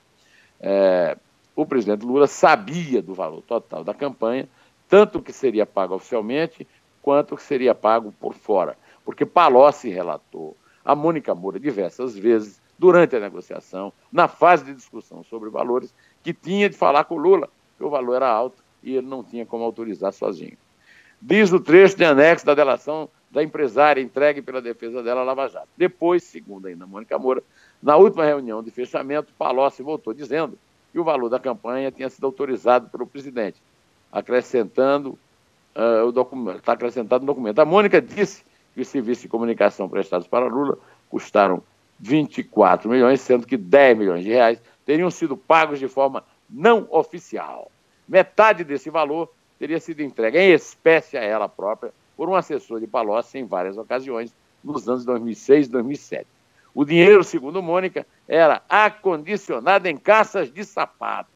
É, 0.61 1.17
o 1.57 1.67
presidente 1.67 2.05
Lula 2.05 2.26
sabia 2.26 3.02
do 3.02 3.14
valor 3.14 3.43
total 3.43 3.83
da 3.83 3.95
campanha, 3.95 4.49
tanto 4.88 5.21
que 5.21 5.33
seria 5.33 5.67
pago 5.67 5.95
oficialmente, 5.95 6.67
quanto 7.02 7.37
que 7.37 7.43
seria 7.43 7.75
pago 7.75 8.12
por 8.21 8.35
fora. 8.35 8.76
Porque 9.09 9.25
Palocci 9.25 9.88
relatou 9.88 10.55
a 10.85 10.95
Mônica 10.95 11.35
Moura 11.35 11.59
diversas 11.59 12.15
vezes, 12.15 12.61
durante 12.79 13.17
a 13.17 13.21
negociação, 13.21 13.91
na 14.12 14.29
fase 14.29 14.67
de 14.67 14.75
discussão 14.75 15.25
sobre 15.25 15.49
valores, 15.49 15.95
que 16.23 16.35
tinha 16.35 16.69
de 16.69 16.77
falar 16.77 17.05
com 17.05 17.15
o 17.15 17.19
Lula, 17.19 17.49
que 17.79 17.83
o 17.83 17.88
valor 17.88 18.17
era 18.17 18.29
alto 18.29 18.62
e 18.83 18.97
ele 18.97 19.07
não 19.07 19.25
tinha 19.25 19.47
como 19.47 19.65
autorizar 19.65 20.12
sozinho. 20.12 20.59
Diz 21.23 21.50
o 21.50 21.59
trecho 21.59 21.97
de 21.97 22.05
anexo 22.05 22.45
da 22.45 22.55
delação 22.55 23.09
da 23.31 23.43
empresária 23.43 24.03
entregue 24.03 24.43
pela 24.43 24.61
defesa 24.61 25.03
dela 25.03 25.23
Lava 25.23 25.49
Jato. 25.49 25.69
Depois, 25.75 26.23
segundo 26.23 26.67
ainda 26.67 26.87
Mônica 26.87 27.19
Moura, 27.19 27.43
na 27.83 27.97
última 27.97 28.27
reunião 28.27 28.62
de 28.62 28.71
fechamento, 28.71 29.33
Palocci 29.38 29.83
voltou 29.83 30.12
dizendo 30.12 30.59
que 30.93 30.99
o 30.99 31.05
valor 31.05 31.31
da 31.31 31.41
campanha 31.41 31.91
tinha 31.91 32.11
sido 32.11 32.27
autorizado 32.27 32.91
pelo 32.91 33.07
presidente, 33.07 33.57
acrescentando 34.12 35.19
uh, 35.75 36.05
o 36.07 36.12
documento, 36.12 36.59
está 36.59 36.75
acrescentado 36.75 37.23
no 37.23 37.27
documento. 37.27 37.59
A 37.59 37.65
Mônica 37.65 38.03
disse 38.03 38.47
os 38.82 38.88
serviços 38.88 39.23
de 39.23 39.28
comunicação 39.28 39.88
prestados 39.88 40.26
para 40.26 40.47
Lula 40.47 40.78
custaram 41.08 41.62
24 41.99 42.88
milhões, 42.88 43.20
sendo 43.20 43.47
que 43.47 43.56
10 43.56 43.99
milhões 43.99 44.25
de 44.25 44.30
reais 44.30 44.61
teriam 44.85 45.11
sido 45.11 45.37
pagos 45.37 45.78
de 45.78 45.88
forma 45.88 46.25
não 46.49 46.87
oficial. 46.90 47.70
Metade 48.08 48.64
desse 48.64 48.88
valor 48.88 49.30
teria 49.58 49.80
sido 49.80 50.02
entregue 50.02 50.38
em 50.38 50.52
espécie 50.52 51.16
a 51.18 51.23
ela 51.23 51.49
própria 51.49 51.92
por 52.16 52.28
um 52.28 52.35
assessor 52.35 52.80
de 52.80 52.87
Palocci 52.87 53.38
em 53.38 53.44
várias 53.44 53.76
ocasiões 53.76 54.32
nos 54.62 54.88
anos 54.88 55.04
2006 55.04 55.66
e 55.66 55.70
2007. 55.70 56.26
O 56.75 56.85
dinheiro, 56.85 57.25
segundo 57.25 57.62
Mônica, 57.62 58.06
era 58.26 58.62
acondicionado 58.68 59.87
em 59.87 59.97
caixas 59.97 60.52
de 60.52 60.64
sapato 60.64 61.30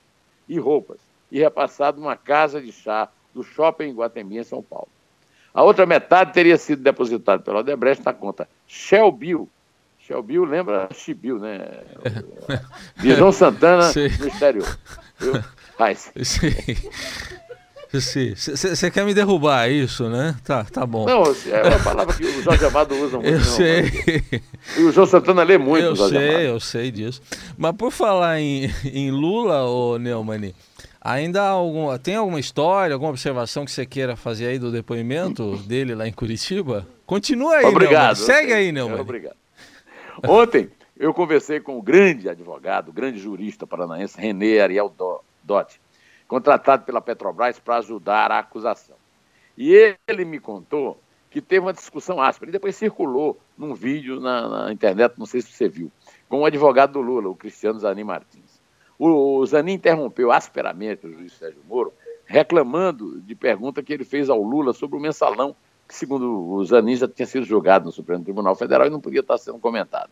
e 0.49 0.59
roupas 0.59 1.01
e 1.31 1.39
repassado 1.39 2.01
numa 2.01 2.17
casa 2.17 2.61
de 2.61 2.71
chá 2.71 3.09
do 3.35 3.43
shopping 3.43 3.93
Guatemi, 3.93 4.39
em 4.39 4.45
São 4.45 4.63
Paulo. 4.63 4.89
A 5.55 5.63
outra 5.63 5.85
metade 5.87 6.33
teria 6.33 6.57
sido 6.57 6.83
depositada 6.83 7.43
pela 7.43 7.61
Odebrecht 7.61 8.05
na 8.05 8.13
conta 8.13 8.49
Shellbill. 8.67 9.49
Shellbill 10.01 10.45
lembra 10.45 10.89
Chibill, 10.93 11.39
né? 11.39 11.61
De 12.97 13.15
João 13.15 13.33
Santana 13.33 13.83
Sim. 13.85 14.09
no 14.19 14.29
exterior. 14.29 14.79
Viu? 15.19 15.35
Você 17.93 18.91
quer 18.91 19.05
me 19.05 19.13
derrubar 19.13 19.69
é 19.69 19.73
isso, 19.73 20.09
né? 20.09 20.35
Tá, 20.45 20.65
tá 20.65 20.87
bom. 20.87 21.05
Não, 21.05 21.25
é 21.25 21.63
uma 21.69 21.79
palavra 21.79 22.15
que 22.15 22.25
o 22.25 22.43
Jorge 22.43 22.65
Amado 22.65 22.95
usa 22.95 23.19
muito. 23.19 23.29
Eu 23.29 23.39
não, 23.39 23.45
sei. 23.45 23.93
E 24.79 24.83
o 24.83 24.93
João 24.93 25.07
Santana 25.07 25.43
lê 25.43 25.59
muito. 25.59 25.85
Eu 25.85 25.97
sei, 25.97 26.29
Amado. 26.31 26.41
eu 26.43 26.61
sei 26.61 26.91
disso. 26.91 27.21
Mas 27.59 27.77
por 27.77 27.91
falar 27.91 28.41
em, 28.41 28.73
em 28.85 29.11
Lula, 29.11 29.65
ô 29.65 29.99
Neumani, 29.99 30.55
ainda 31.03 31.43
algum, 31.43 31.97
tem 31.99 32.17
alguma 32.17 32.41
história, 32.41 32.95
alguma 32.95 33.11
observação 33.11 33.65
que 33.65 33.71
você 33.71 33.85
queira 33.85 34.17
fazer 34.17 34.47
aí 34.47 34.59
do 34.59 34.71
depoimento 34.71 35.57
dele 35.59 35.95
lá 35.95 36.07
em 36.07 36.13
Curitiba? 36.13 36.87
Continua 37.05 37.57
aí, 37.57 37.65
Obrigado. 37.67 38.17
Neumann. 38.17 38.27
Segue 38.27 38.53
aí, 38.53 38.73
Neumani. 38.73 39.01
Obrigado. 39.01 39.37
Ontem 40.27 40.71
eu 40.97 41.13
conversei 41.13 41.61
com 41.61 41.79
o 41.79 41.83
grande 41.83 42.29
advogado, 42.29 42.93
grande 42.93 43.19
jurista 43.19 43.67
paranaense, 43.67 44.21
René 44.21 44.61
Ariel 44.61 44.95
Dotti 45.43 45.81
contratado 46.33 46.85
pela 46.87 47.03
Petrobras 47.03 47.59
para 47.59 47.77
ajudar 47.77 48.33
a 48.33 48.39
acusação. 48.39 48.97
E 49.59 49.95
ele 50.09 50.25
me 50.25 50.41
contou 50.41 50.99
que 51.31 51.43
teve 51.43 51.61
uma 51.61 51.75
discussão 51.75 52.19
áspera 52.23 52.49
e 52.49 52.53
depois 52.53 52.75
circulou 52.75 53.39
num 53.55 53.75
vídeo 53.75 54.19
na, 54.19 54.49
na 54.49 54.73
internet, 54.73 55.13
não 55.19 55.27
sei 55.27 55.43
se 55.43 55.53
você 55.53 55.69
viu, 55.69 55.93
com 56.31 56.41
o 56.41 56.47
advogado 56.47 56.95
do 56.95 57.03
Lula, 57.03 57.29
o 57.29 57.37
Cristiano 57.37 57.79
Zanin 57.79 58.05
Martins. 58.05 58.52
O, 59.05 59.45
Zanin 59.45 59.73
interrompeu 59.73 60.31
asperamente 60.31 61.09
o 61.09 61.13
juiz 61.13 61.33
Sérgio 61.33 61.61
Moro, 61.67 61.93
reclamando 62.25 63.21
de 63.23 63.35
pergunta 63.35 63.83
que 63.83 63.93
ele 63.93 64.05
fez 64.05 64.31
ao 64.31 64.41
Lula 64.41 64.73
sobre 64.73 64.97
o 64.97 65.01
mensalão, 65.01 65.57
que, 65.89 65.95
segundo 65.97 66.53
o 66.53 66.65
Zanin, 66.65 66.95
já 66.95 67.09
tinha 67.09 67.27
sido 67.27 67.45
julgado 67.45 67.87
no 67.87 67.91
Supremo 67.91 68.23
Tribunal 68.23 68.55
Federal 68.55 68.87
e 68.87 68.91
não 68.91 69.01
podia 69.01 69.19
estar 69.19 69.39
sendo 69.39 69.59
comentado. 69.59 70.09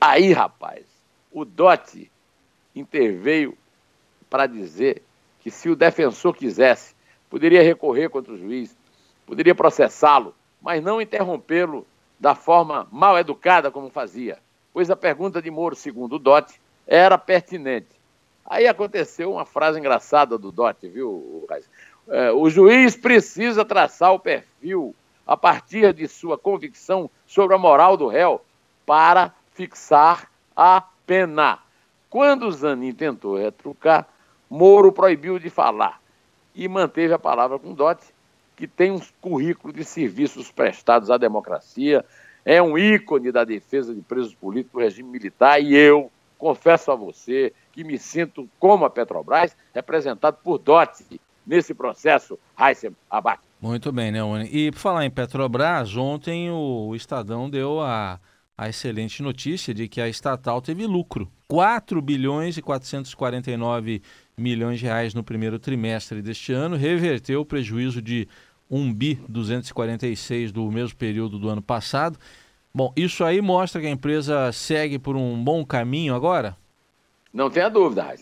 Aí, 0.00 0.32
rapaz, 0.32 0.86
o 1.30 1.44
Dote 1.44 2.10
interveio 2.74 3.54
para 4.30 4.46
dizer 4.46 5.02
que 5.40 5.50
se 5.50 5.68
o 5.68 5.76
defensor 5.76 6.34
quisesse, 6.34 6.94
poderia 7.28 7.62
recorrer 7.62 8.08
contra 8.08 8.32
o 8.32 8.38
juiz, 8.38 8.74
poderia 9.26 9.54
processá-lo, 9.54 10.34
mas 10.62 10.82
não 10.82 10.98
interrompê-lo 10.98 11.86
da 12.18 12.34
forma 12.34 12.88
mal 12.90 13.18
educada 13.18 13.70
como 13.70 13.90
fazia, 13.90 14.38
pois 14.72 14.90
a 14.90 14.96
pergunta 14.96 15.42
de 15.42 15.50
Moro, 15.50 15.76
segundo 15.76 16.16
o 16.16 16.18
Dote, 16.18 16.58
era 16.86 17.18
pertinente. 17.18 17.99
Aí 18.44 18.66
aconteceu 18.66 19.32
uma 19.32 19.44
frase 19.44 19.78
engraçada 19.78 20.36
do 20.36 20.50
Dote, 20.50 20.88
viu, 20.88 21.46
é, 22.08 22.32
o 22.32 22.50
juiz 22.50 22.96
precisa 22.96 23.64
traçar 23.64 24.12
o 24.12 24.18
perfil 24.18 24.94
a 25.26 25.36
partir 25.36 25.92
de 25.92 26.08
sua 26.08 26.36
convicção 26.36 27.08
sobre 27.26 27.54
a 27.54 27.58
moral 27.58 27.96
do 27.96 28.08
réu 28.08 28.40
para 28.84 29.32
fixar 29.52 30.28
a 30.56 30.82
pena. 31.06 31.60
Quando 32.08 32.50
Zanin 32.50 32.92
tentou 32.92 33.36
retrucar, 33.36 34.08
Moro 34.50 34.90
proibiu 34.90 35.38
de 35.38 35.48
falar 35.48 36.00
e 36.52 36.66
manteve 36.66 37.14
a 37.14 37.18
palavra 37.18 37.56
com 37.56 37.72
Dote, 37.72 38.06
que 38.56 38.66
tem 38.66 38.90
um 38.90 39.00
currículo 39.20 39.72
de 39.72 39.84
serviços 39.84 40.50
prestados 40.50 41.08
à 41.08 41.16
democracia, 41.16 42.04
é 42.44 42.60
um 42.60 42.76
ícone 42.76 43.30
da 43.30 43.44
defesa 43.44 43.94
de 43.94 44.00
presos 44.02 44.34
políticos 44.34 44.72
do 44.72 44.84
regime 44.84 45.08
militar 45.08 45.62
e 45.62 45.72
eu 45.72 46.10
confesso 46.40 46.90
a 46.90 46.96
você 46.96 47.52
que 47.70 47.84
me 47.84 47.98
sinto, 47.98 48.48
como 48.58 48.86
a 48.86 48.90
Petrobras, 48.90 49.54
representado 49.74 50.38
por 50.42 50.58
Dote 50.58 51.20
nesse 51.46 51.74
processo, 51.74 52.38
Heissem 52.58 52.96
Abac. 53.10 53.40
Muito 53.60 53.92
bem, 53.92 54.10
né, 54.10 54.24
Uni? 54.24 54.48
E 54.50 54.72
por 54.72 54.78
falar 54.78 55.04
em 55.04 55.10
Petrobras, 55.10 55.94
ontem 55.94 56.50
o 56.50 56.94
Estadão 56.96 57.50
deu 57.50 57.80
a, 57.80 58.18
a 58.56 58.68
excelente 58.70 59.22
notícia 59.22 59.74
de 59.74 59.86
que 59.86 60.00
a 60.00 60.08
estatal 60.08 60.62
teve 60.62 60.86
lucro. 60.86 61.30
4 61.48 62.00
bilhões 62.00 62.56
e 62.56 62.62
449 62.62 64.00
milhões 64.36 64.78
de 64.78 64.86
reais 64.86 65.12
no 65.12 65.22
primeiro 65.22 65.58
trimestre 65.58 66.22
deste 66.22 66.52
ano, 66.52 66.76
reverteu 66.76 67.42
o 67.42 67.44
prejuízo 67.44 68.00
de 68.00 68.26
1 68.70 68.94
bi 68.94 69.20
246 69.28 70.52
do 70.52 70.70
mesmo 70.70 70.96
período 70.96 71.38
do 71.38 71.50
ano 71.50 71.60
passado. 71.60 72.18
Bom, 72.72 72.92
isso 72.96 73.24
aí 73.24 73.40
mostra 73.40 73.80
que 73.80 73.86
a 73.86 73.90
empresa 73.90 74.52
segue 74.52 74.98
por 74.98 75.16
um 75.16 75.42
bom 75.42 75.64
caminho 75.64 76.14
agora? 76.14 76.56
Não 77.32 77.50
tenha 77.50 77.68
dúvida. 77.68 78.14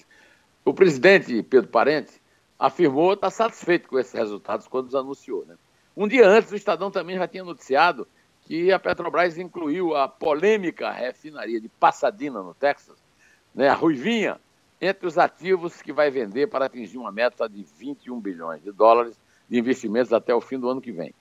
O 0.64 0.72
presidente 0.72 1.42
Pedro 1.42 1.68
Parente 1.68 2.12
afirmou 2.58 3.12
estar 3.12 3.30
satisfeito 3.30 3.88
com 3.88 3.98
esses 3.98 4.12
resultados 4.12 4.66
quando 4.66 4.88
os 4.88 4.94
anunciou. 4.94 5.44
Né? 5.46 5.54
Um 5.96 6.08
dia 6.08 6.26
antes, 6.26 6.50
o 6.50 6.56
Estadão 6.56 6.90
também 6.90 7.16
já 7.16 7.28
tinha 7.28 7.44
noticiado 7.44 8.08
que 8.42 8.72
a 8.72 8.78
Petrobras 8.78 9.36
incluiu 9.36 9.94
a 9.94 10.08
polêmica 10.08 10.90
refinaria 10.90 11.60
de 11.60 11.68
Pasadena, 11.68 12.42
no 12.42 12.54
Texas, 12.54 12.96
né, 13.54 13.68
a 13.68 13.74
Ruivinha, 13.74 14.40
entre 14.80 15.06
os 15.06 15.18
ativos 15.18 15.82
que 15.82 15.92
vai 15.92 16.10
vender 16.10 16.46
para 16.46 16.64
atingir 16.64 16.96
uma 16.96 17.12
meta 17.12 17.46
de 17.46 17.66
21 17.78 18.18
bilhões 18.18 18.62
de 18.62 18.72
dólares 18.72 19.18
de 19.48 19.58
investimentos 19.58 20.12
até 20.12 20.34
o 20.34 20.40
fim 20.40 20.58
do 20.58 20.68
ano 20.68 20.80
que 20.80 20.92
vem. 20.92 21.12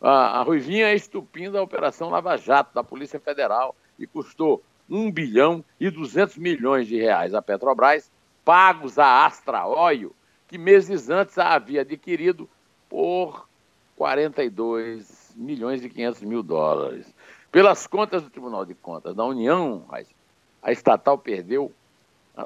A, 0.00 0.40
a 0.40 0.42
Ruivinha 0.42 0.88
é 0.88 0.94
estupindo 0.94 1.58
a 1.58 1.62
Operação 1.62 2.10
Lava 2.10 2.36
Jato 2.36 2.74
da 2.74 2.84
Polícia 2.84 3.18
Federal 3.18 3.74
e 3.98 4.06
custou 4.06 4.62
1 4.88 5.10
bilhão 5.10 5.64
e 5.78 5.90
200 5.90 6.38
milhões 6.38 6.86
de 6.86 6.98
reais 6.98 7.34
à 7.34 7.42
Petrobras, 7.42 8.10
pagos 8.44 8.98
à 8.98 9.26
Astra 9.26 9.66
Oil, 9.66 10.14
que 10.46 10.56
meses 10.56 11.10
antes 11.10 11.36
a 11.36 11.54
havia 11.54 11.82
adquirido 11.82 12.48
por 12.88 13.46
42 13.96 15.34
milhões 15.36 15.84
e 15.84 15.88
500 15.88 16.22
mil 16.22 16.42
dólares. 16.42 17.12
Pelas 17.50 17.86
contas 17.86 18.22
do 18.22 18.30
Tribunal 18.30 18.64
de 18.64 18.74
Contas 18.74 19.14
da 19.14 19.24
União, 19.24 19.84
a 20.62 20.72
estatal 20.72 21.18
perdeu 21.18 21.72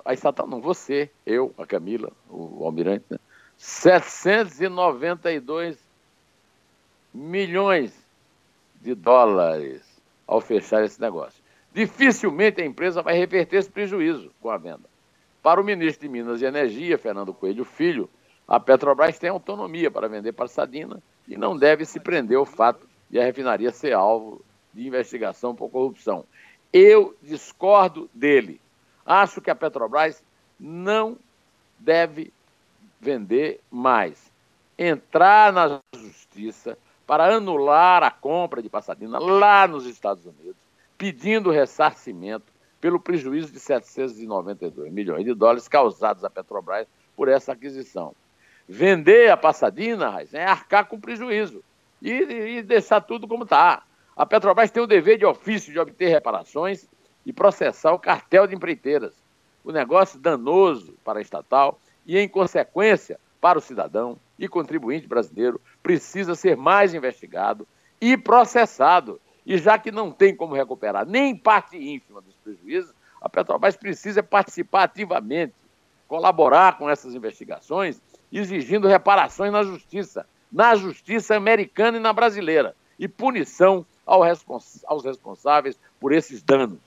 a 0.05 0.15
estatal 0.15 0.47
não, 0.47 0.61
você, 0.61 1.11
eu, 1.27 1.53
a 1.59 1.67
Camila, 1.67 2.13
o, 2.31 2.65
almirante, 2.65 3.05
né? 3.11 3.19
792 3.59 5.77
milhões 7.13 7.93
de 8.81 8.95
dólares 8.95 9.83
ao 10.27 10.41
fechar 10.41 10.85
esse 10.85 11.01
negócio. 11.01 11.43
dificilmente 11.75 12.61
a 12.61 12.67
empresa 12.67 13.03
vai 13.03 13.15
reverter 13.15 13.57
esse 13.57 13.71
prejuízo 13.71 14.31
com 14.41 14.51
a 14.51 14.59
venda. 14.59 14.91
Para 15.43 15.61
o 15.61 15.65
ministro 15.65 16.03
de 16.03 16.09
Minas 16.09 16.43
e 16.43 16.45
Energia, 16.45 16.99
Fernando 16.99 17.33
Coelho 17.33 17.65
Filho, 17.65 18.09
a 18.47 18.61
Petrobras 18.61 19.19
tem 19.19 19.31
autonomia 19.31 19.91
para 19.91 20.09
vender 20.09 20.33
Passadina 20.33 21.03
e 21.27 21.37
não 21.37 21.57
deve 21.57 21.85
se 21.85 21.99
prender 21.99 22.37
ao 22.37 22.45
fato 22.45 22.87
de 23.09 23.19
a 23.19 23.25
refinaria 23.25 23.71
ser 23.71 23.93
alvo 23.93 24.45
de 24.73 24.87
investigação 24.87 25.55
por 25.55 25.71
corrupção. 25.71 26.25
Eu 26.73 27.17
discordo 27.23 28.09
dele. 28.13 28.61
Acho 29.05 29.41
que 29.41 29.51
a 29.51 29.55
Petrobras 29.55 30.23
não 30.59 31.17
deve 31.79 32.33
vender 33.01 33.61
mais. 33.71 34.31
Entrar 34.79 35.53
na 35.53 35.81
justiça 35.95 36.79
para 37.13 37.37
anular 37.37 38.03
a 38.03 38.11
compra 38.11 38.63
de 38.63 38.71
Passadina 38.71 39.19
lá 39.19 39.69
nos 39.69 39.85
Estados 39.85 40.25
Unidos, 40.25 40.57
pedindo 40.97 41.51
ressarcimento 41.51 42.51
pelo 42.81 42.99
prejuízo 42.99 43.53
de 43.53 43.61
792 43.61 44.91
milhões 44.91 45.23
de 45.23 45.35
dólares 45.35 45.69
causados 45.69 46.25
à 46.25 46.31
Petrobras 46.31 46.87
por 47.15 47.29
essa 47.29 47.53
aquisição. 47.53 48.15
Vender 48.67 49.31
a 49.31 49.37
Passadina, 49.37 50.25
é 50.33 50.43
arcar 50.43 50.87
com 50.87 50.99
prejuízo 50.99 51.63
e, 52.01 52.13
e 52.13 52.63
deixar 52.63 53.03
tudo 53.03 53.29
como 53.29 53.45
está. 53.45 53.83
A 54.17 54.25
Petrobras 54.25 54.71
tem 54.71 54.83
o 54.83 54.87
dever 54.87 55.19
de 55.19 55.27
ofício 55.27 55.71
de 55.71 55.79
obter 55.79 56.09
reparações 56.09 56.89
e 57.27 57.31
processar 57.31 57.93
o 57.93 57.99
cartel 57.99 58.47
de 58.47 58.55
empreiteiras. 58.55 59.13
O 59.63 59.71
negócio 59.71 60.19
danoso 60.19 60.95
para 61.05 61.19
a 61.19 61.23
estatal 61.23 61.79
e, 62.07 62.19
em 62.19 62.27
consequência, 62.27 63.21
para 63.39 63.59
o 63.59 63.61
cidadão 63.61 64.17
e 64.45 64.49
contribuinte 64.49 65.07
brasileiro, 65.07 65.61
precisa 65.83 66.35
ser 66.35 66.57
mais 66.57 66.93
investigado 66.95 67.67
e 68.01 68.17
processado. 68.17 69.21
E 69.47 69.57
já 69.57 69.79
que 69.79 69.93
não 69.93 70.11
tem 70.11 70.35
como 70.35 70.55
recuperar 70.55 71.07
nem 71.07 71.37
parte 71.37 71.77
ínfima 71.77 72.21
dos 72.21 72.35
prejuízos, 72.35 72.93
a 73.21 73.29
Petrobras 73.29 73.77
precisa 73.77 74.23
participar 74.23 74.85
ativamente, 74.85 75.55
colaborar 76.09 76.77
com 76.77 76.91
essas 76.91 77.15
investigações, 77.15 78.01
exigindo 78.33 78.89
reparações 78.89 79.53
na 79.53 79.63
justiça, 79.63 80.27
na 80.51 80.75
justiça 80.75 81.37
americana 81.37 81.99
e 81.99 82.01
na 82.01 82.13
brasileira, 82.13 82.75
e 82.99 83.07
punição 83.07 83.87
aos 84.05 85.05
responsáveis 85.05 85.79
por 86.01 86.13
esses 86.13 86.43
danos. 86.43 86.81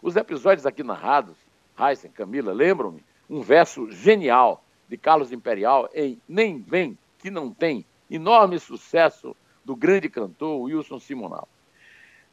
Os 0.00 0.16
episódios 0.16 0.66
aqui 0.66 0.82
narrados, 0.82 1.36
Heisen, 1.78 2.10
Camila, 2.10 2.52
lembram-me 2.52 3.04
um 3.28 3.40
verso 3.40 3.90
genial 3.90 4.63
de 4.88 4.96
Carlos 4.96 5.32
Imperial 5.32 5.88
em 5.94 6.20
Nem 6.28 6.60
Vem 6.60 6.98
Que 7.18 7.30
Não 7.30 7.52
Tem, 7.52 7.84
enorme 8.10 8.58
sucesso 8.58 9.36
do 9.64 9.74
grande 9.74 10.08
cantor 10.08 10.60
Wilson 10.60 11.00
Simonal. 11.00 11.48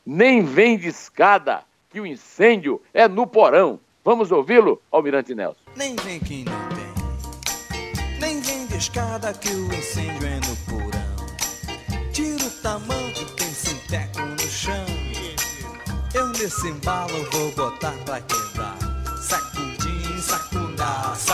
Nem 0.06 0.44
vem 0.44 0.78
de 0.78 0.88
escada 0.88 1.64
que 1.90 2.00
o 2.00 2.06
incêndio 2.06 2.82
é 2.94 3.08
no 3.08 3.28
porão. 3.28 3.80
Vamos 4.04 4.32
ouvi-lo, 4.32 4.82
Almirante 4.92 5.36
Nelson. 5.36 5.62
Nem 5.76 5.96
vem 5.98 6.20
que 6.20 6.44
não 6.44 6.70
tem, 6.70 8.20
nem 8.20 8.42
vem 8.42 8.66
de 8.66 8.78
escada 8.78 9.32
que 9.34 9.50
o 9.50 9.74
incêndio 9.74 10.28
é 10.28 10.40
no 10.40 10.56
porão. 10.66 12.12
Tira 12.12 12.44
o 12.44 12.52
tamanho, 12.62 13.26
tem 13.38 13.48
sinteco 13.48 14.22
no 14.22 14.40
chão. 14.40 14.86
Eu 16.14 16.28
nesse 16.28 16.68
embalo 16.68 17.24
vou 17.32 17.52
botar 17.52 17.94
pra 18.04 18.20
quebrar. 18.22 18.78
Sacudim, 19.22 20.20
sacundá, 20.20 21.14
sacundim, 21.16 21.31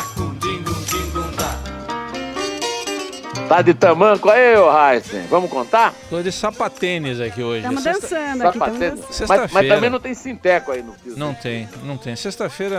Tá 3.47 3.61
de 3.61 3.73
tamanco 3.73 4.29
aí, 4.29 4.57
ô 4.57 4.69
Heisen? 4.69 5.25
Vamos 5.29 5.49
contar? 5.49 5.93
Tô 6.09 6.21
de 6.21 6.31
sapatênis 6.31 7.21
aqui 7.21 7.41
hoje. 7.41 7.59
Estamos 7.61 7.83
Sexta- 7.83 8.01
dançando 8.01 8.47
aqui, 8.47 8.59
Sapatênis. 8.59 8.99
dançando. 9.01 9.27
Mas, 9.29 9.51
mas 9.51 9.67
também 9.69 9.89
não 9.89 9.99
tem 9.99 10.13
sinteco 10.13 10.71
aí 10.71 10.83
no 10.83 10.93
piso. 10.93 11.17
Não 11.17 11.33
tem, 11.33 11.69
não 11.83 11.97
tem. 11.97 12.15
Sexta-feira 12.15 12.77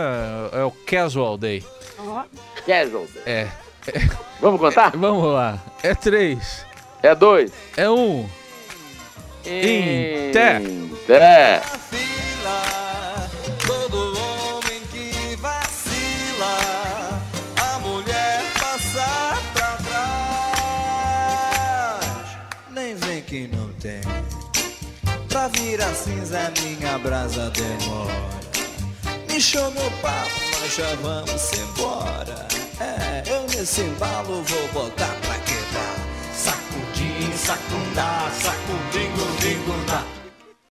é 0.53 0.63
o 0.63 0.71
casual 0.71 1.37
day. 1.37 1.65
Casual. 2.67 3.05
É. 3.25 3.47
Vamos 4.39 4.59
contar? 4.59 4.91
Vamos 4.95 5.33
lá. 5.33 5.57
É 5.81 5.95
três. 5.95 6.65
É 7.01 7.15
dois. 7.15 7.51
É 7.75 7.89
um. 7.89 8.27
Em 9.45 10.31
té. 10.31 10.61
Pra 25.69 25.85
virar 25.87 25.93
cinza 25.93 26.51
minha 26.61 26.97
brasa 26.99 27.51
demora. 27.51 28.13
Me 29.27 29.39
chama 29.39 29.81
o 29.81 29.91
papo, 30.01 30.39
nós 30.61 30.75
já 30.75 30.95
vamos 30.95 31.51
embora. 31.53 32.47
É, 32.79 33.23
eu 33.27 33.43
nesse 33.43 33.81
embalo 33.81 34.43
vou 34.43 34.67
botar 34.69 35.15
pra 35.21 35.35
quebrar. 35.39 35.95
Sacudim, 36.33 37.31
sacundá, 37.37 38.31
sacudim, 38.41 39.11
gundim, 39.11 39.63
gundá. 39.65 40.18